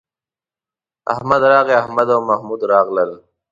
[1.13, 3.11] احمد راغی، احمد او محمود راغلل